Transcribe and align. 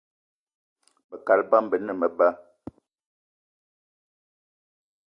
Be 1.07 1.15
kaal 1.25 1.41
bama 1.49 1.69
be 1.69 1.77
ne 1.85 1.93
meba 1.99 2.27